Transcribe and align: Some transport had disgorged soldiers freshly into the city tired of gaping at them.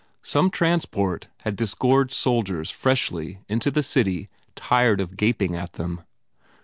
Some 0.23 0.49
transport 0.49 1.27
had 1.41 1.55
disgorged 1.55 2.11
soldiers 2.13 2.71
freshly 2.71 3.37
into 3.47 3.69
the 3.69 3.83
city 3.83 4.29
tired 4.55 4.99
of 4.99 5.15
gaping 5.15 5.55
at 5.55 5.73
them. 5.73 6.01